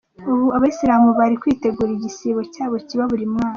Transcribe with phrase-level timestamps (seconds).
[0.31, 3.49] Ubu abayisilamu bari kwitegura igisibo cyabo kiba buri mwaka.